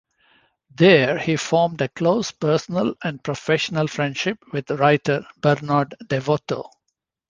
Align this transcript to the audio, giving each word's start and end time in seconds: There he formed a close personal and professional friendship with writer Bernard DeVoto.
There 0.73 1.19
he 1.19 1.35
formed 1.35 1.79
a 1.81 1.87
close 1.87 2.31
personal 2.31 2.95
and 3.03 3.23
professional 3.23 3.85
friendship 3.85 4.39
with 4.51 4.71
writer 4.71 5.27
Bernard 5.41 5.93
DeVoto. 6.07 6.65